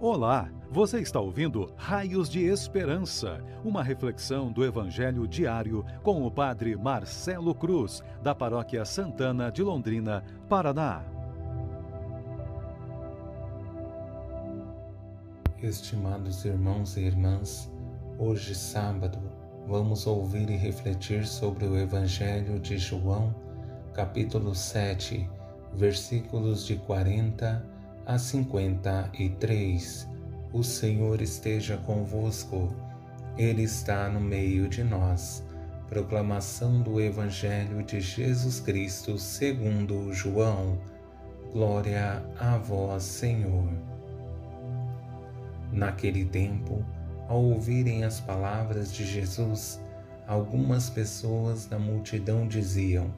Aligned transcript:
Olá, 0.00 0.48
você 0.70 1.00
está 1.00 1.18
ouvindo 1.18 1.72
Raios 1.76 2.28
de 2.28 2.44
Esperança, 2.44 3.42
uma 3.64 3.82
reflexão 3.82 4.52
do 4.52 4.64
Evangelho 4.64 5.26
diário 5.26 5.84
com 6.04 6.24
o 6.24 6.30
Padre 6.30 6.76
Marcelo 6.76 7.52
Cruz, 7.52 8.00
da 8.22 8.32
Paróquia 8.32 8.84
Santana 8.84 9.50
de 9.50 9.60
Londrina, 9.60 10.22
Paraná. 10.48 11.02
Estimados 15.60 16.44
irmãos 16.44 16.96
e 16.96 17.00
irmãs, 17.00 17.68
hoje 18.20 18.54
sábado 18.54 19.18
vamos 19.66 20.06
ouvir 20.06 20.48
e 20.48 20.56
refletir 20.56 21.26
sobre 21.26 21.66
o 21.66 21.76
Evangelho 21.76 22.60
de 22.60 22.78
João, 22.78 23.34
capítulo 23.92 24.54
7, 24.54 25.28
versículos 25.74 26.64
de 26.64 26.76
40 26.76 27.46
a 27.46 27.77
53. 28.16 30.08
O 30.52 30.62
Senhor 30.62 31.20
esteja 31.20 31.76
convosco, 31.76 32.74
Ele 33.36 33.64
está 33.64 34.08
no 34.08 34.20
meio 34.20 34.66
de 34.68 34.82
nós. 34.82 35.44
Proclamação 35.88 36.80
do 36.80 37.00
Evangelho 37.00 37.82
de 37.82 38.00
Jesus 38.00 38.60
Cristo 38.60 39.18
segundo 39.18 40.12
João. 40.12 40.78
Glória 41.52 42.22
a 42.38 42.56
vós, 42.56 43.02
Senhor. 43.02 43.68
Naquele 45.72 46.24
tempo, 46.24 46.84
ao 47.28 47.42
ouvirem 47.42 48.04
as 48.04 48.20
palavras 48.20 48.92
de 48.92 49.04
Jesus, 49.04 49.78
algumas 50.26 50.88
pessoas 50.88 51.66
da 51.66 51.78
multidão 51.78 52.48
diziam: 52.48 53.12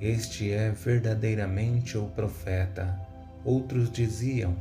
Este 0.00 0.52
é 0.52 0.70
verdadeiramente 0.70 1.98
o 1.98 2.06
profeta. 2.06 3.07
Outros 3.44 3.90
diziam: 3.90 4.56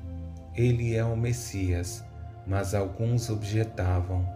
Ele 0.55 0.95
é 0.95 1.03
o 1.03 1.15
Messias, 1.15 2.03
mas 2.45 2.73
alguns 2.73 3.29
objetavam: 3.29 4.27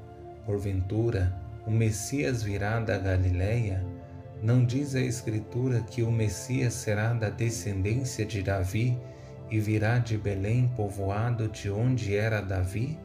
Porventura, 0.45 1.34
o 1.66 1.72
Messias 1.72 2.44
virá 2.44 2.80
da 2.80 2.97
Galiléia? 2.97 3.86
Não 4.42 4.66
diz 4.66 4.95
a 4.95 5.02
Escritura 5.02 5.81
que 5.81 6.02
o 6.02 6.12
Messias 6.12 6.73
será 6.73 7.14
da 7.14 7.30
descendência 7.30 8.25
de 8.25 8.42
Davi 8.42 8.97
e 9.52 9.59
virá 9.59 10.00
de 10.00 10.17
Belém, 10.17 10.72
povoado 10.75 11.47
de 11.47 11.69
onde 11.69 12.16
era 12.16 12.42
Davi? 12.42 12.97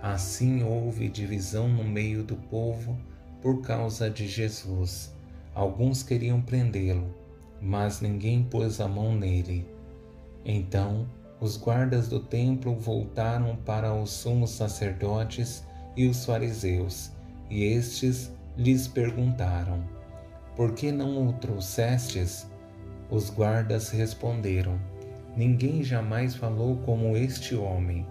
Assim 0.00 0.62
houve 0.62 1.08
divisão 1.08 1.68
no 1.68 1.84
meio 1.84 2.22
do 2.22 2.36
povo 2.36 2.98
por 3.42 3.60
causa 3.60 4.08
de 4.08 4.26
Jesus. 4.26 5.14
Alguns 5.54 6.02
queriam 6.02 6.40
prendê-lo, 6.40 7.14
mas 7.60 8.00
ninguém 8.00 8.42
pôs 8.42 8.80
a 8.80 8.88
mão 8.88 9.14
nele. 9.14 9.68
Então 10.44 11.08
os 11.40 11.56
guardas 11.56 12.08
do 12.08 12.20
templo 12.20 12.74
voltaram 12.74 13.56
para 13.56 13.92
os 13.94 14.10
sumos 14.10 14.50
sacerdotes 14.50 15.64
e 15.96 16.06
os 16.06 16.24
fariseus, 16.24 17.10
e 17.50 17.64
estes 17.64 18.32
lhes 18.56 18.88
perguntaram: 18.88 19.84
Por 20.56 20.72
que 20.72 20.92
não 20.92 21.28
o 21.28 21.32
trouxestes? 21.34 22.46
Os 23.10 23.30
guardas 23.30 23.90
responderam: 23.90 24.78
Ninguém 25.36 25.82
jamais 25.82 26.34
falou 26.34 26.76
como 26.78 27.16
este 27.16 27.54
homem. 27.54 28.06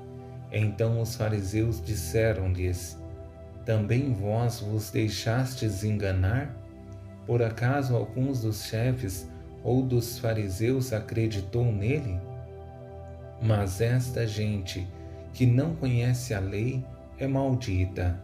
Então 0.52 1.02
os 1.02 1.16
fariseus 1.16 1.84
disseram-lhes: 1.84 2.97
Também 3.66 4.14
vós 4.14 4.59
vos 4.59 4.92
deixastes 4.92 5.84
enganar? 5.84 6.56
Por 7.25 7.42
acaso 7.42 7.95
alguns 7.95 8.42
dos 8.42 8.64
chefes 8.64 9.28
ou 9.64 9.81
dos 9.81 10.19
fariseus 10.19 10.92
acreditou 10.92 11.72
nele? 11.72 12.19
Mas 13.42 13.81
esta 13.81 14.28
gente 14.28 14.88
que 15.33 15.45
não 15.45 15.75
conhece 15.75 16.33
a 16.33 16.39
lei 16.39 16.83
é 17.17 17.28
maldita. 17.28 18.22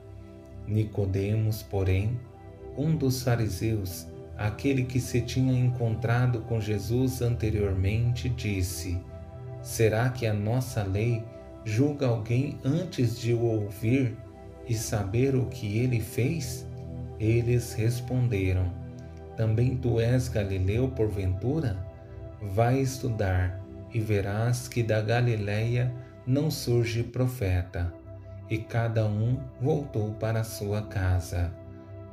Nicodemos, 0.68 1.64
porém, 1.64 2.20
um 2.78 2.96
dos 2.96 3.24
fariseus, 3.24 4.08
aquele 4.38 4.84
que 4.84 5.00
se 5.00 5.22
tinha 5.22 5.54
encontrado 5.54 6.42
com 6.42 6.62
Jesus 6.62 7.22
anteriormente, 7.22 8.30
disse: 8.30 8.98
Será 9.62 10.10
que 10.10 10.26
a 10.26 10.34
nossa 10.34 10.84
lei 10.84 11.24
julga 11.66 12.08
alguém 12.08 12.58
antes 12.64 13.20
de 13.20 13.34
o 13.34 13.42
ouvir 13.42 14.16
e 14.68 14.76
saber 14.76 15.36
o 15.36 15.48
que 15.48 15.80
ele 15.80 16.00
fez? 16.00 16.66
Eles 17.20 17.74
responderam: 17.74 18.72
também 19.40 19.78
tu 19.78 20.02
és 20.02 20.28
Galileu 20.28 20.90
porventura? 20.90 21.78
Vai 22.42 22.80
estudar 22.80 23.58
e 23.94 23.98
verás 23.98 24.68
que 24.68 24.84
da 24.84 25.00
Galileia 25.00 25.96
não 26.28 26.52
surge 26.52 27.04
profeta. 27.04 27.94
E 28.50 28.58
cada 28.58 29.06
um 29.06 29.40
voltou 29.62 30.12
para 30.16 30.44
sua 30.44 30.82
casa. 30.82 31.54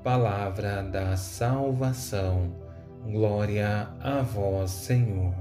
Palavra 0.04 0.84
da 0.84 1.16
salvação. 1.16 2.54
Glória 3.10 3.88
a 3.98 4.22
vós, 4.22 4.70
Senhor. 4.70 5.34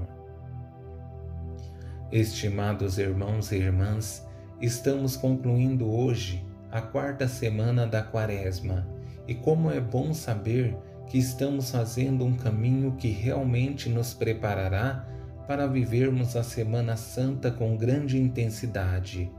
Estimados 2.10 2.98
irmãos 2.98 3.52
e 3.52 3.58
irmãs, 3.58 4.26
estamos 4.60 5.16
concluindo 5.16 5.88
hoje 5.88 6.44
a 6.68 6.80
quarta 6.80 7.28
semana 7.28 7.86
da 7.86 8.02
Quaresma. 8.02 8.84
E 9.28 9.36
como 9.36 9.70
é 9.70 9.80
bom 9.80 10.12
saber 10.12 10.76
que 11.06 11.18
estamos 11.18 11.70
fazendo 11.70 12.24
um 12.24 12.34
caminho 12.34 12.92
que 12.92 13.08
realmente 13.08 13.88
nos 13.88 14.12
preparará 14.12 15.06
para 15.46 15.66
vivermos 15.66 16.34
a 16.34 16.42
Semana 16.42 16.96
Santa 16.96 17.50
com 17.50 17.76
grande 17.76 18.18
intensidade. 18.18 19.30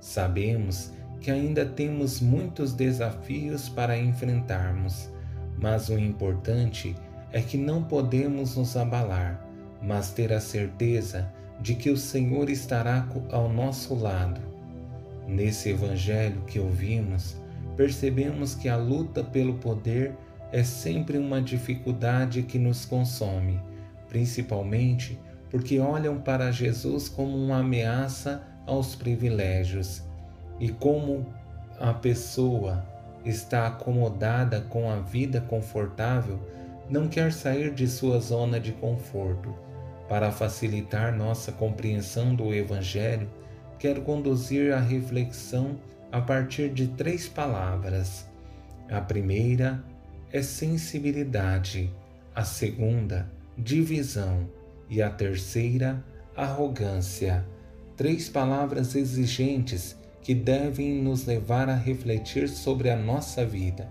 Sabemos 0.00 0.92
que 1.20 1.30
ainda 1.30 1.64
temos 1.64 2.20
muitos 2.20 2.72
desafios 2.72 3.68
para 3.68 3.98
enfrentarmos, 3.98 5.10
mas 5.58 5.88
o 5.88 5.98
importante 5.98 6.94
é 7.32 7.40
que 7.40 7.56
não 7.56 7.82
podemos 7.82 8.56
nos 8.56 8.76
abalar, 8.76 9.44
mas 9.82 10.10
ter 10.10 10.32
a 10.32 10.40
certeza 10.40 11.32
de 11.60 11.74
que 11.74 11.90
o 11.90 11.96
Senhor 11.96 12.48
estará 12.48 13.06
ao 13.32 13.52
nosso 13.52 13.94
lado. 13.94 14.40
Nesse 15.26 15.70
evangelho 15.70 16.42
que 16.46 16.60
ouvimos, 16.60 17.36
percebemos 17.76 18.54
que 18.54 18.68
a 18.68 18.76
luta 18.76 19.24
pelo 19.24 19.54
poder 19.54 20.14
é 20.56 20.64
sempre 20.64 21.18
uma 21.18 21.42
dificuldade 21.42 22.42
que 22.42 22.58
nos 22.58 22.86
consome, 22.86 23.60
principalmente 24.08 25.20
porque 25.50 25.78
olham 25.78 26.18
para 26.18 26.50
Jesus 26.50 27.10
como 27.10 27.36
uma 27.36 27.58
ameaça 27.58 28.42
aos 28.64 28.94
privilégios 28.94 30.02
e 30.58 30.70
como 30.70 31.26
a 31.78 31.92
pessoa 31.92 32.82
está 33.22 33.66
acomodada 33.66 34.62
com 34.62 34.90
a 34.90 34.96
vida 34.96 35.42
confortável, 35.42 36.40
não 36.88 37.06
quer 37.06 37.34
sair 37.34 37.70
de 37.74 37.86
sua 37.86 38.18
zona 38.18 38.58
de 38.58 38.72
conforto. 38.72 39.54
Para 40.08 40.32
facilitar 40.32 41.14
nossa 41.14 41.52
compreensão 41.52 42.34
do 42.34 42.54
Evangelho, 42.54 43.28
quero 43.78 44.00
conduzir 44.00 44.72
a 44.72 44.80
reflexão 44.80 45.76
a 46.10 46.22
partir 46.22 46.70
de 46.70 46.88
três 46.88 47.28
palavras. 47.28 48.26
A 48.88 49.02
primeira 49.02 49.84
é 50.32 50.42
sensibilidade, 50.42 51.92
a 52.34 52.44
segunda, 52.44 53.30
divisão 53.56 54.48
e 54.88 55.00
a 55.00 55.10
terceira, 55.10 56.04
arrogância. 56.34 57.44
Três 57.96 58.28
palavras 58.28 58.94
exigentes 58.94 59.96
que 60.20 60.34
devem 60.34 61.00
nos 61.02 61.24
levar 61.24 61.68
a 61.68 61.74
refletir 61.74 62.48
sobre 62.48 62.90
a 62.90 62.96
nossa 62.96 63.46
vida 63.46 63.88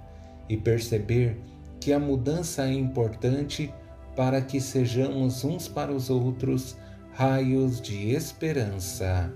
e 0.48 0.58
perceber 0.58 1.38
que 1.80 1.94
a 1.94 2.00
mudança 2.00 2.68
é 2.68 2.74
importante 2.74 3.74
para 4.16 4.42
que 4.42 4.60
sejamos 4.60 5.44
uns 5.44 5.68
para 5.68 5.92
os 5.92 6.10
outros 6.10 6.76
raios 7.14 7.82
de 7.82 8.12
esperança. 8.12 9.34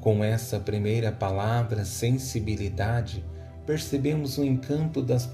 Com 0.00 0.24
essa 0.24 0.58
primeira 0.58 1.12
palavra, 1.12 1.84
sensibilidade, 1.84 3.24
percebemos 3.66 4.38
o 4.38 4.44
encanto 4.44 5.02
das, 5.02 5.28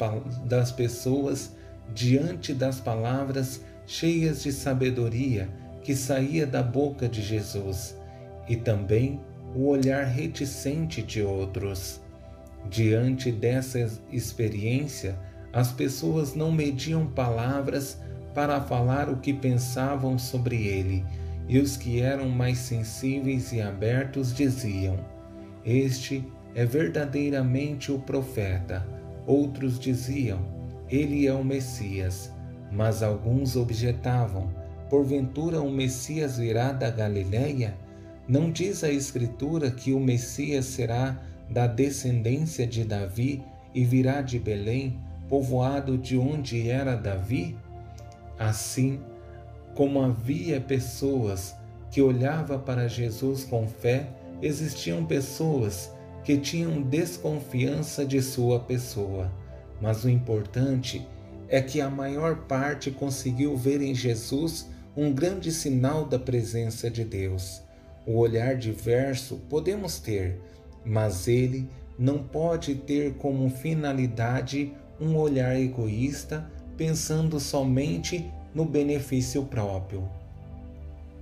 das 0.45 0.71
pessoas 0.73 1.53
diante 1.95 2.53
das 2.53 2.81
palavras 2.81 3.63
cheias 3.87 4.43
de 4.43 4.53
sabedoria 4.53 5.49
que 5.83 5.95
saía 5.97 6.47
da 6.47 6.63
boca 6.63 7.09
de 7.09 7.23
Jesus 7.23 7.97
e 8.49 8.57
também 8.57 9.21
o 9.55 9.67
olhar 9.69 10.05
reticente 10.05 11.03
de 11.03 11.23
outros. 11.23 12.01
Diante 12.69 13.33
dessa 13.33 13.91
experiência, 14.13 15.19
as 15.53 15.73
pessoas 15.73 16.35
não 16.35 16.53
mediam 16.53 17.07
palavras 17.07 17.99
para 18.35 18.61
falar 18.61 19.09
o 19.09 19.17
que 19.17 19.33
pensavam 19.33 20.19
sobre 20.19 20.67
ele, 20.67 21.05
e 21.49 21.59
os 21.59 21.77
que 21.77 22.01
eram 22.01 22.29
mais 22.29 22.59
sensíveis 22.59 23.53
e 23.53 23.61
abertos 23.61 24.35
diziam: 24.35 24.99
Este 25.65 26.23
é 26.55 26.65
verdadeiramente 26.65 27.93
o 27.93 27.99
profeta. 27.99 28.87
Outros 29.27 29.79
diziam: 29.79 30.41
Ele 30.89 31.27
é 31.27 31.33
o 31.33 31.45
Messias. 31.45 32.33
Mas 32.71 33.03
alguns 33.03 33.57
objetavam: 33.57 34.51
Porventura 34.91 35.61
o 35.61 35.71
Messias 35.71 36.39
virá 36.39 36.73
da 36.73 36.91
Galiléia? 36.91 37.75
Não 38.27 38.51
diz 38.51 38.85
a 38.85 38.91
Escritura 38.91 39.71
que 39.71 39.93
o 39.93 40.01
Messias 40.01 40.67
será 40.67 41.19
da 41.49 41.67
descendência 41.67 42.67
de 42.67 42.85
Davi 42.85 43.43
e 43.75 43.85
virá 43.85 44.21
de 44.21 44.39
Belém, 44.39 44.99
povoado 45.29 45.97
de 45.97 46.17
onde 46.19 46.69
era 46.69 46.95
Davi? 46.95 47.57
Assim, 48.39 49.01
como 49.75 50.03
havia 50.03 50.61
pessoas 50.61 51.55
que 51.91 52.03
olhavam 52.03 52.59
para 52.61 52.89
Jesus 52.89 53.45
com 53.45 53.67
fé, 53.67 54.09
existiam 54.43 55.05
pessoas 55.05 55.91
que 56.29 56.37
tinham 56.37 56.83
desconfiança 56.83 58.05
de 58.05 58.21
sua 58.21 58.61
pessoa. 58.61 59.33
Mas 59.81 60.05
o 60.05 60.11
importante 60.11 61.09
é 61.49 61.63
que 61.63 61.81
a 61.81 61.89
maior 61.89 62.41
parte 62.41 62.91
conseguiu 62.91 63.57
ver 63.57 63.81
em 63.81 63.95
Jesus 63.95 64.69
um 64.95 65.11
grande 65.11 65.51
sinal 65.51 66.05
da 66.05 66.19
presença 66.19 66.91
de 66.91 67.03
Deus. 67.03 67.63
O 68.07 68.19
olhar 68.19 68.57
diverso 68.57 69.41
podemos 69.49 70.01
ter, 70.01 70.39
mas 70.85 71.27
ele 71.27 71.67
não 71.99 72.19
pode 72.19 72.75
ter 72.75 73.15
como 73.15 73.49
finalidade 73.49 74.75
um 75.01 75.17
olhar 75.17 75.59
egoísta, 75.59 76.47
pensando 76.77 77.41
somente 77.41 78.31
no 78.55 78.67
benefício 78.67 79.45
próprio. 79.45 80.07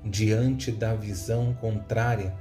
Diante 0.04 0.72
da 0.72 0.96
visão 0.96 1.56
contrária, 1.60 2.34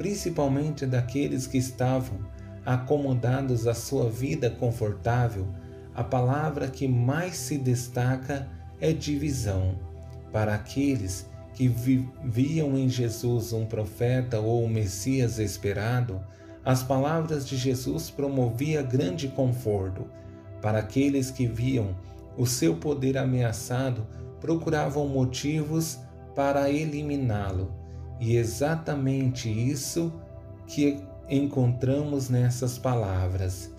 principalmente 0.00 0.86
daqueles 0.86 1.46
que 1.46 1.58
estavam 1.58 2.20
acomodados 2.64 3.66
à 3.66 3.74
sua 3.74 4.08
vida 4.08 4.48
confortável, 4.48 5.46
a 5.94 6.02
palavra 6.02 6.68
que 6.68 6.88
mais 6.88 7.36
se 7.36 7.58
destaca 7.58 8.48
é 8.80 8.94
divisão. 8.94 9.74
Para 10.32 10.54
aqueles 10.54 11.28
que 11.52 11.68
viam 12.24 12.78
em 12.78 12.88
Jesus 12.88 13.52
um 13.52 13.66
profeta 13.66 14.40
ou 14.40 14.64
um 14.64 14.68
Messias 14.68 15.38
esperado, 15.38 16.18
as 16.64 16.82
palavras 16.82 17.46
de 17.46 17.58
Jesus 17.58 18.08
promoviam 18.08 18.82
grande 18.82 19.28
conforto. 19.28 20.06
Para 20.62 20.78
aqueles 20.78 21.30
que 21.30 21.46
viam 21.46 21.94
o 22.38 22.46
seu 22.46 22.74
poder 22.74 23.18
ameaçado, 23.18 24.06
procuravam 24.40 25.06
motivos 25.06 25.98
para 26.34 26.70
eliminá-lo. 26.70 27.79
E 28.20 28.36
exatamente 28.36 29.48
isso 29.48 30.12
que 30.66 31.02
encontramos 31.28 32.28
nessas 32.28 32.78
palavras. 32.78 33.74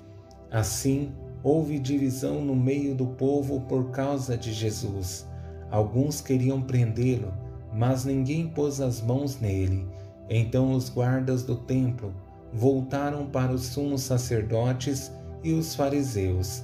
Assim, 0.50 1.14
houve 1.44 1.80
divisão 1.80 2.42
no 2.42 2.56
meio 2.56 2.96
do 2.96 3.06
povo 3.06 3.62
por 3.62 3.92
causa 3.92 4.36
de 4.36 4.52
Jesus. 4.52 5.28
Alguns 5.70 6.20
queriam 6.20 6.62
prendê-lo, 6.62 7.32
mas 7.74 8.04
ninguém 8.04 8.48
pôs 8.48 8.82
as 8.82 9.00
mãos 9.00 9.40
nele. 9.40 9.88
Então 10.30 10.72
os 10.74 10.90
guardas 10.90 11.44
do 11.44 11.56
templo 11.56 12.14
voltaram 12.52 13.28
para 13.28 13.52
os 13.52 13.68
sumos 13.68 14.02
sacerdotes 14.02 15.12
e 15.44 15.54
os 15.54 15.76
fariseus. 15.76 16.64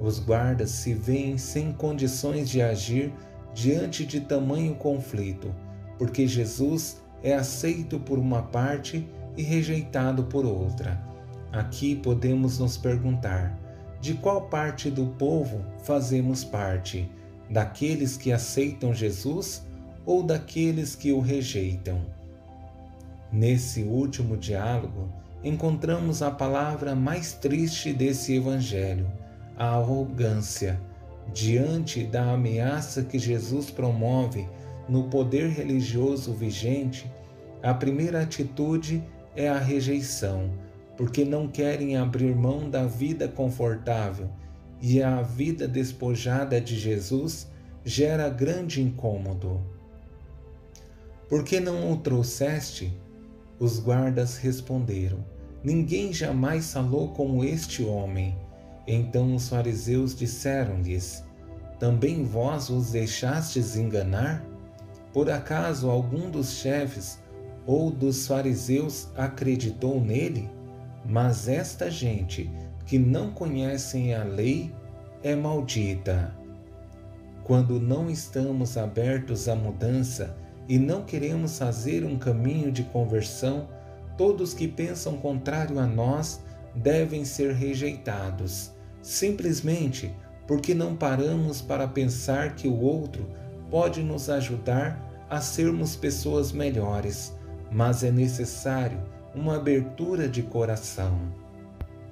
Os 0.00 0.18
guardas 0.18 0.70
se 0.70 0.94
veem 0.94 1.36
sem 1.36 1.72
condições 1.72 2.48
de 2.48 2.62
agir 2.62 3.12
diante 3.54 4.06
de 4.06 4.20
tamanho 4.20 4.74
conflito, 4.74 5.54
porque 5.98 6.26
Jesus 6.26 6.99
é 7.22 7.34
aceito 7.34 7.98
por 7.98 8.18
uma 8.18 8.42
parte 8.42 9.06
e 9.36 9.42
rejeitado 9.42 10.24
por 10.24 10.44
outra. 10.44 11.00
Aqui 11.52 11.96
podemos 11.96 12.58
nos 12.58 12.76
perguntar: 12.76 13.58
de 14.00 14.14
qual 14.14 14.42
parte 14.42 14.90
do 14.90 15.06
povo 15.06 15.64
fazemos 15.84 16.44
parte? 16.44 17.10
Daqueles 17.50 18.16
que 18.16 18.32
aceitam 18.32 18.94
Jesus 18.94 19.66
ou 20.06 20.22
daqueles 20.22 20.94
que 20.94 21.12
o 21.12 21.20
rejeitam. 21.20 22.00
Nesse 23.32 23.82
último 23.82 24.36
diálogo, 24.36 25.08
encontramos 25.42 26.22
a 26.22 26.30
palavra 26.30 26.94
mais 26.94 27.32
triste 27.32 27.92
desse 27.92 28.36
evangelho, 28.36 29.10
a 29.56 29.76
arrogância, 29.76 30.80
diante 31.32 32.04
da 32.04 32.32
ameaça 32.32 33.02
que 33.02 33.18
Jesus 33.18 33.70
promove 33.70 34.48
no 34.90 35.04
poder 35.04 35.48
religioso 35.48 36.32
vigente. 36.32 37.10
A 37.62 37.72
primeira 37.72 38.22
atitude 38.22 39.02
é 39.36 39.48
a 39.48 39.58
rejeição, 39.58 40.50
porque 40.96 41.24
não 41.24 41.46
querem 41.46 41.96
abrir 41.96 42.34
mão 42.34 42.68
da 42.68 42.86
vida 42.86 43.28
confortável 43.28 44.28
e 44.82 45.00
a 45.00 45.22
vida 45.22 45.68
despojada 45.68 46.60
de 46.60 46.76
Jesus 46.76 47.46
gera 47.84 48.28
grande 48.28 48.82
incômodo. 48.82 49.60
Por 51.28 51.44
que 51.44 51.60
não 51.60 51.92
o 51.92 51.96
trouxeste? 51.96 52.92
Os 53.60 53.78
guardas 53.78 54.38
responderam: 54.38 55.24
Ninguém 55.62 56.12
jamais 56.12 56.72
falou 56.72 57.10
como 57.10 57.44
este 57.44 57.84
homem. 57.84 58.36
Então 58.88 59.36
os 59.36 59.48
fariseus 59.48 60.16
disseram-lhes: 60.16 61.22
Também 61.78 62.24
vós 62.24 62.70
os 62.70 62.90
deixastes 62.90 63.76
enganar? 63.76 64.49
Por 65.12 65.30
acaso 65.30 65.90
algum 65.90 66.30
dos 66.30 66.52
chefes 66.52 67.18
ou 67.66 67.90
dos 67.90 68.26
fariseus 68.26 69.08
acreditou 69.16 70.00
nele? 70.00 70.48
Mas 71.04 71.48
esta 71.48 71.90
gente 71.90 72.50
que 72.86 72.98
não 72.98 73.30
conhecem 73.30 74.14
a 74.14 74.22
lei 74.22 74.72
é 75.22 75.34
maldita. 75.34 76.34
Quando 77.42 77.80
não 77.80 78.08
estamos 78.10 78.76
abertos 78.76 79.48
à 79.48 79.56
mudança, 79.56 80.36
e 80.70 80.78
não 80.78 81.02
queremos 81.02 81.58
fazer 81.58 82.04
um 82.04 82.16
caminho 82.16 82.70
de 82.70 82.84
conversão, 82.84 83.68
todos 84.16 84.54
que 84.54 84.68
pensam 84.68 85.16
contrário 85.16 85.80
a 85.80 85.86
nós 85.86 86.40
devem 86.76 87.24
ser 87.24 87.54
rejeitados, 87.54 88.70
simplesmente 89.02 90.14
porque 90.46 90.72
não 90.72 90.94
paramos 90.94 91.60
para 91.60 91.88
pensar 91.88 92.54
que 92.54 92.68
o 92.68 92.80
outro 92.80 93.28
pode 93.70 94.02
nos 94.02 94.28
ajudar 94.28 95.00
a 95.28 95.40
sermos 95.40 95.94
pessoas 95.94 96.50
melhores, 96.50 97.36
mas 97.70 98.02
é 98.02 98.10
necessário 98.10 98.98
uma 99.34 99.56
abertura 99.56 100.28
de 100.28 100.42
coração. 100.42 101.20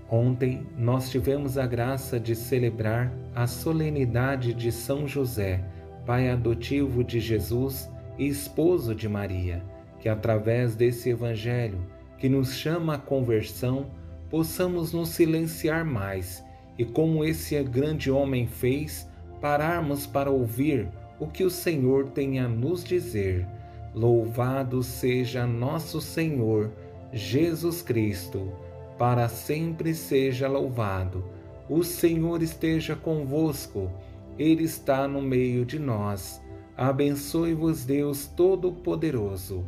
Ontem 0.09 0.67
nós 0.79 1.11
tivemos 1.11 1.59
a 1.59 1.67
graça 1.67 2.19
de 2.19 2.35
celebrar 2.35 3.13
a 3.35 3.47
solenidade 3.47 4.55
de 4.55 4.71
São 4.71 5.07
José, 5.07 5.63
pai 6.07 6.31
adotivo 6.31 7.05
de 7.05 7.21
Jesus 7.21 7.91
e 8.17 8.27
esposo 8.27 8.95
de 8.95 9.09
Maria, 9.09 9.63
que 10.01 10.09
através 10.09 10.75
desse 10.75 11.11
Evangelho 11.11 11.79
que 12.19 12.29
nos 12.29 12.55
chama 12.55 12.95
à 12.95 12.99
conversão, 12.99 13.87
possamos 14.31 14.93
nos 14.93 15.11
silenciar 15.11 15.85
mais 15.85 16.45
e, 16.77 16.85
como 16.85 17.25
esse 17.25 17.61
grande 17.63 18.11
homem 18.11 18.47
fez, 18.47 19.09
pararmos 19.41 20.07
para 20.07 20.31
ouvir 20.31 20.89
o 21.19 21.27
que 21.27 21.45
o 21.45 21.51
Senhor 21.51 22.09
tem 22.11 22.39
a 22.39 22.49
nos 22.49 22.85
dizer. 22.85 23.47
Louvado 23.95 24.83
seja 24.83 25.47
nosso 25.47 26.01
Senhor 26.01 26.71
Jesus 27.13 27.83
Cristo, 27.83 28.53
para 28.99 29.29
sempre 29.29 29.95
seja 29.95 30.49
louvado. 30.49 31.25
O 31.69 31.83
Senhor 31.83 32.43
esteja 32.43 32.95
convosco, 32.95 33.91
Ele 34.39 34.65
está 34.65 35.09
no 35.09 35.23
meio 35.23 35.65
de 35.65 35.79
nós 35.79 36.41
Abençoe-vos 36.79 37.85
Deus 37.85 38.29
Todo-Poderoso, 38.37 39.65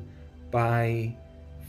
Pai, 0.48 1.16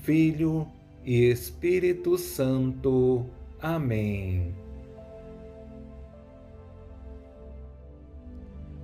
Filho 0.03 0.67
e 1.03 1.31
Espírito 1.31 2.15
Santo. 2.15 3.25
Amém. 3.59 4.53